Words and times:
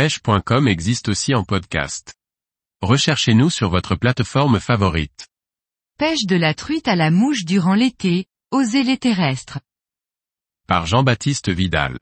pêche.com 0.00 0.66
existe 0.66 1.10
aussi 1.10 1.34
en 1.34 1.44
podcast. 1.44 2.14
Recherchez-nous 2.80 3.50
sur 3.50 3.68
votre 3.68 3.96
plateforme 3.96 4.58
favorite. 4.58 5.28
Pêche 5.98 6.24
de 6.24 6.36
la 6.36 6.54
truite 6.54 6.88
à 6.88 6.96
la 6.96 7.10
mouche 7.10 7.44
durant 7.44 7.74
l'été, 7.74 8.24
osez 8.50 8.82
les 8.82 8.96
terrestres. 8.96 9.60
Par 10.66 10.86
Jean-Baptiste 10.86 11.50
Vidal. 11.50 11.98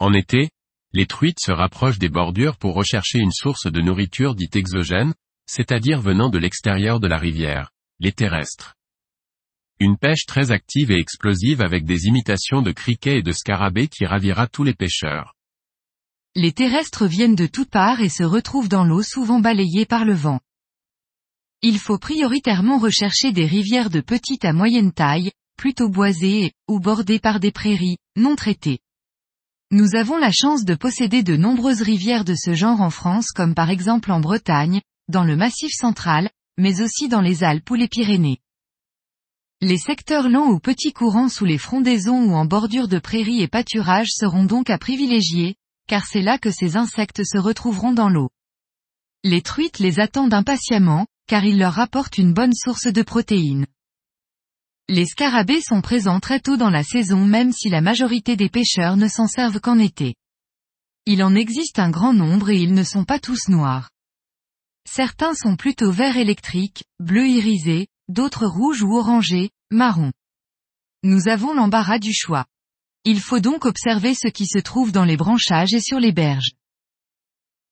En 0.00 0.12
été, 0.12 0.50
les 0.92 1.06
truites 1.06 1.40
se 1.40 1.50
rapprochent 1.50 1.98
des 1.98 2.10
bordures 2.10 2.58
pour 2.58 2.74
rechercher 2.74 3.20
une 3.20 3.32
source 3.32 3.64
de 3.64 3.80
nourriture 3.80 4.34
dite 4.34 4.54
exogène, 4.54 5.14
c'est-à-dire 5.46 6.02
venant 6.02 6.28
de 6.28 6.36
l'extérieur 6.36 7.00
de 7.00 7.08
la 7.08 7.16
rivière, 7.16 7.70
les 8.00 8.12
terrestres. 8.12 8.74
Une 9.78 9.96
pêche 9.96 10.26
très 10.26 10.50
active 10.50 10.90
et 10.90 11.00
explosive 11.00 11.62
avec 11.62 11.86
des 11.86 12.04
imitations 12.04 12.60
de 12.60 12.72
criquets 12.72 13.20
et 13.20 13.22
de 13.22 13.32
scarabées 13.32 13.88
qui 13.88 14.04
ravira 14.04 14.46
tous 14.46 14.62
les 14.62 14.74
pêcheurs. 14.74 15.34
Les 16.36 16.52
terrestres 16.52 17.06
viennent 17.06 17.34
de 17.34 17.46
toutes 17.46 17.70
parts 17.70 18.00
et 18.00 18.08
se 18.08 18.22
retrouvent 18.22 18.68
dans 18.68 18.84
l'eau 18.84 19.02
souvent 19.02 19.40
balayés 19.40 19.84
par 19.84 20.04
le 20.04 20.14
vent. 20.14 20.38
Il 21.60 21.78
faut 21.78 21.98
prioritairement 21.98 22.78
rechercher 22.78 23.32
des 23.32 23.46
rivières 23.46 23.90
de 23.90 24.00
petite 24.00 24.44
à 24.44 24.52
moyenne 24.52 24.92
taille, 24.92 25.32
plutôt 25.56 25.88
boisées 25.88 26.52
ou 26.68 26.78
bordées 26.78 27.18
par 27.18 27.40
des 27.40 27.50
prairies, 27.50 27.98
non 28.16 28.36
traitées. 28.36 28.78
Nous 29.72 29.96
avons 29.96 30.18
la 30.18 30.30
chance 30.30 30.64
de 30.64 30.74
posséder 30.74 31.24
de 31.24 31.36
nombreuses 31.36 31.82
rivières 31.82 32.24
de 32.24 32.34
ce 32.36 32.54
genre 32.54 32.80
en 32.80 32.90
France 32.90 33.32
comme 33.34 33.54
par 33.54 33.68
exemple 33.68 34.12
en 34.12 34.20
Bretagne, 34.20 34.80
dans 35.08 35.24
le 35.24 35.36
Massif 35.36 35.72
central, 35.72 36.30
mais 36.56 36.80
aussi 36.80 37.08
dans 37.08 37.20
les 37.20 37.42
Alpes 37.42 37.68
ou 37.70 37.74
les 37.74 37.88
Pyrénées. 37.88 38.38
Les 39.60 39.78
secteurs 39.78 40.28
lents 40.28 40.48
ou 40.48 40.60
petits 40.60 40.92
courants 40.92 41.28
sous 41.28 41.44
les 41.44 41.58
frondaisons 41.58 42.22
ou 42.22 42.34
en 42.34 42.44
bordure 42.44 42.86
de 42.86 43.00
prairies 43.00 43.42
et 43.42 43.48
pâturages 43.48 44.12
seront 44.12 44.44
donc 44.44 44.70
à 44.70 44.78
privilégier, 44.78 45.56
car 45.90 46.06
c'est 46.06 46.22
là 46.22 46.38
que 46.38 46.52
ces 46.52 46.76
insectes 46.76 47.24
se 47.24 47.36
retrouveront 47.36 47.92
dans 47.92 48.08
l'eau. 48.08 48.30
Les 49.24 49.42
truites 49.42 49.80
les 49.80 49.98
attendent 49.98 50.32
impatiemment, 50.32 51.08
car 51.26 51.44
ils 51.44 51.58
leur 51.58 51.80
apportent 51.80 52.16
une 52.16 52.32
bonne 52.32 52.54
source 52.54 52.86
de 52.86 53.02
protéines. 53.02 53.66
Les 54.88 55.04
scarabées 55.04 55.60
sont 55.60 55.80
présents 55.80 56.20
très 56.20 56.38
tôt 56.38 56.56
dans 56.56 56.70
la 56.70 56.84
saison 56.84 57.26
même 57.26 57.50
si 57.50 57.70
la 57.70 57.80
majorité 57.80 58.36
des 58.36 58.48
pêcheurs 58.48 58.96
ne 58.96 59.08
s'en 59.08 59.26
servent 59.26 59.58
qu'en 59.58 59.80
été. 59.80 60.14
Il 61.06 61.24
en 61.24 61.34
existe 61.34 61.80
un 61.80 61.90
grand 61.90 62.12
nombre 62.12 62.50
et 62.50 62.60
ils 62.60 62.72
ne 62.72 62.84
sont 62.84 63.04
pas 63.04 63.18
tous 63.18 63.48
noirs. 63.48 63.90
Certains 64.88 65.34
sont 65.34 65.56
plutôt 65.56 65.90
vert 65.90 66.16
électrique, 66.16 66.84
bleu 67.00 67.26
irisé, 67.26 67.88
d'autres 68.06 68.46
rouges 68.46 68.84
ou 68.84 68.96
orangés, 68.96 69.50
marron. 69.72 70.12
Nous 71.02 71.26
avons 71.26 71.52
l'embarras 71.52 71.98
du 71.98 72.14
choix. 72.14 72.46
Il 73.04 73.20
faut 73.20 73.40
donc 73.40 73.64
observer 73.64 74.14
ce 74.14 74.28
qui 74.28 74.46
se 74.46 74.58
trouve 74.58 74.92
dans 74.92 75.04
les 75.04 75.16
branchages 75.16 75.72
et 75.72 75.80
sur 75.80 75.98
les 75.98 76.12
berges. 76.12 76.52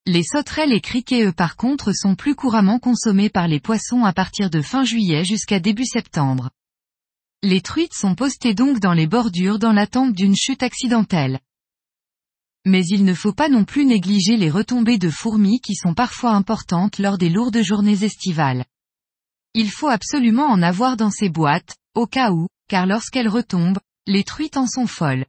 Les 0.06 0.22
sauterelles 0.22 0.72
et 0.72 0.80
criquets 0.80 1.32
par 1.32 1.56
contre 1.56 1.92
sont 1.92 2.14
plus 2.14 2.34
couramment 2.34 2.78
consommés 2.78 3.28
par 3.28 3.46
les 3.46 3.60
poissons 3.60 4.04
à 4.04 4.14
partir 4.14 4.48
de 4.48 4.62
fin 4.62 4.84
juillet 4.84 5.24
jusqu'à 5.24 5.60
début 5.60 5.84
septembre. 5.84 6.48
Les 7.42 7.60
truites 7.60 7.92
sont 7.92 8.14
postées 8.14 8.54
donc 8.54 8.80
dans 8.80 8.94
les 8.94 9.06
bordures 9.06 9.58
dans 9.58 9.72
l'attente 9.72 10.14
d'une 10.14 10.34
chute 10.34 10.62
accidentelle. 10.62 11.40
Mais 12.64 12.84
il 12.86 13.04
ne 13.04 13.12
faut 13.12 13.34
pas 13.34 13.50
non 13.50 13.64
plus 13.64 13.84
négliger 13.84 14.38
les 14.38 14.50
retombées 14.50 14.98
de 14.98 15.10
fourmis 15.10 15.60
qui 15.60 15.74
sont 15.74 15.92
parfois 15.92 16.32
importantes 16.32 16.98
lors 16.98 17.18
des 17.18 17.28
lourdes 17.28 17.62
journées 17.62 18.02
estivales. 18.02 18.64
Il 19.52 19.70
faut 19.70 19.88
absolument 19.88 20.46
en 20.46 20.62
avoir 20.62 20.96
dans 20.96 21.10
ces 21.10 21.28
boîtes, 21.28 21.76
au 21.94 22.06
cas 22.06 22.30
où, 22.30 22.48
car 22.68 22.86
lorsqu'elles 22.86 23.28
retombent, 23.28 23.78
les 24.08 24.24
truites 24.24 24.56
en 24.56 24.66
sont 24.66 24.86
folles. 24.86 25.26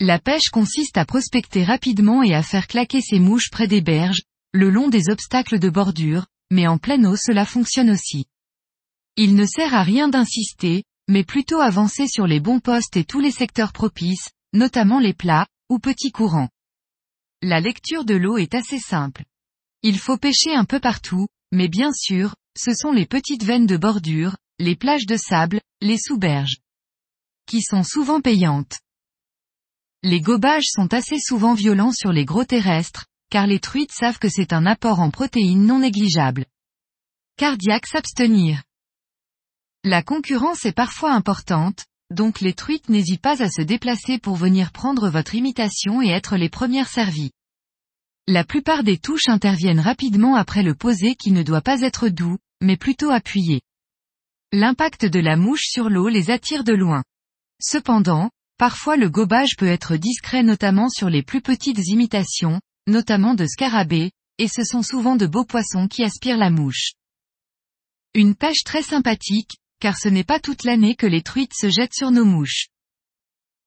La 0.00 0.18
pêche 0.18 0.48
consiste 0.50 0.96
à 0.96 1.04
prospecter 1.04 1.62
rapidement 1.62 2.22
et 2.22 2.34
à 2.34 2.42
faire 2.42 2.66
claquer 2.66 3.02
ses 3.02 3.18
mouches 3.18 3.50
près 3.50 3.68
des 3.68 3.82
berges, 3.82 4.22
le 4.52 4.70
long 4.70 4.88
des 4.88 5.10
obstacles 5.10 5.58
de 5.58 5.68
bordure, 5.68 6.26
mais 6.50 6.66
en 6.66 6.78
pleine 6.78 7.06
eau 7.06 7.16
cela 7.16 7.44
fonctionne 7.44 7.90
aussi. 7.90 8.24
Il 9.16 9.34
ne 9.34 9.44
sert 9.44 9.74
à 9.74 9.82
rien 9.82 10.08
d'insister, 10.08 10.84
mais 11.06 11.22
plutôt 11.22 11.60
avancer 11.60 12.08
sur 12.08 12.26
les 12.26 12.40
bons 12.40 12.60
postes 12.60 12.96
et 12.96 13.04
tous 13.04 13.20
les 13.20 13.30
secteurs 13.30 13.74
propices, 13.74 14.30
notamment 14.54 14.98
les 14.98 15.12
plats, 15.12 15.46
ou 15.68 15.78
petits 15.78 16.12
courants. 16.12 16.48
La 17.42 17.60
lecture 17.60 18.06
de 18.06 18.14
l'eau 18.14 18.38
est 18.38 18.54
assez 18.54 18.78
simple. 18.78 19.24
Il 19.82 19.98
faut 19.98 20.16
pêcher 20.16 20.54
un 20.54 20.64
peu 20.64 20.80
partout, 20.80 21.28
mais 21.52 21.68
bien 21.68 21.92
sûr, 21.92 22.36
ce 22.56 22.72
sont 22.72 22.92
les 22.92 23.06
petites 23.06 23.44
veines 23.44 23.66
de 23.66 23.76
bordure, 23.76 24.38
les 24.58 24.76
plages 24.76 25.06
de 25.06 25.18
sable, 25.18 25.60
les 25.82 25.98
sous-berges 25.98 26.56
qui 27.50 27.62
sont 27.62 27.82
souvent 27.82 28.20
payantes. 28.20 28.78
Les 30.04 30.20
gobages 30.20 30.68
sont 30.70 30.94
assez 30.94 31.18
souvent 31.18 31.54
violents 31.54 31.90
sur 31.90 32.12
les 32.12 32.24
gros 32.24 32.44
terrestres, 32.44 33.06
car 33.28 33.48
les 33.48 33.58
truites 33.58 33.90
savent 33.90 34.20
que 34.20 34.28
c'est 34.28 34.52
un 34.52 34.66
apport 34.66 35.00
en 35.00 35.10
protéines 35.10 35.66
non 35.66 35.80
négligeable. 35.80 36.46
Cardiaque 37.36 37.86
s'abstenir. 37.86 38.62
La 39.82 40.04
concurrence 40.04 40.64
est 40.64 40.72
parfois 40.72 41.12
importante, 41.12 41.86
donc 42.10 42.40
les 42.40 42.54
truites 42.54 42.88
n'hésitent 42.88 43.20
pas 43.20 43.42
à 43.42 43.50
se 43.50 43.62
déplacer 43.62 44.18
pour 44.18 44.36
venir 44.36 44.70
prendre 44.70 45.10
votre 45.10 45.34
imitation 45.34 46.00
et 46.02 46.10
être 46.10 46.36
les 46.36 46.50
premières 46.50 46.88
servies. 46.88 47.32
La 48.28 48.44
plupart 48.44 48.84
des 48.84 48.98
touches 48.98 49.26
interviennent 49.26 49.80
rapidement 49.80 50.36
après 50.36 50.62
le 50.62 50.76
posé 50.76 51.16
qui 51.16 51.32
ne 51.32 51.42
doit 51.42 51.62
pas 51.62 51.80
être 51.80 52.08
doux, 52.10 52.38
mais 52.60 52.76
plutôt 52.76 53.10
appuyé. 53.10 53.60
L'impact 54.52 55.04
de 55.04 55.18
la 55.18 55.36
mouche 55.36 55.64
sur 55.64 55.90
l'eau 55.90 56.08
les 56.08 56.30
attire 56.30 56.62
de 56.62 56.74
loin. 56.74 57.02
Cependant, 57.60 58.30
parfois 58.58 58.96
le 58.96 59.10
gobage 59.10 59.56
peut 59.56 59.66
être 59.66 59.96
discret 59.96 60.42
notamment 60.42 60.88
sur 60.88 61.10
les 61.10 61.22
plus 61.22 61.42
petites 61.42 61.86
imitations, 61.88 62.60
notamment 62.86 63.34
de 63.34 63.46
scarabées, 63.46 64.12
et 64.38 64.48
ce 64.48 64.64
sont 64.64 64.82
souvent 64.82 65.16
de 65.16 65.26
beaux 65.26 65.44
poissons 65.44 65.86
qui 65.86 66.02
aspirent 66.02 66.38
la 66.38 66.50
mouche. 66.50 66.92
Une 68.14 68.34
pêche 68.34 68.64
très 68.64 68.82
sympathique, 68.82 69.58
car 69.80 69.96
ce 69.98 70.08
n'est 70.08 70.24
pas 70.24 70.40
toute 70.40 70.64
l'année 70.64 70.96
que 70.96 71.06
les 71.06 71.22
truites 71.22 71.54
se 71.54 71.68
jettent 71.68 71.94
sur 71.94 72.10
nos 72.10 72.24
mouches. 72.24 72.68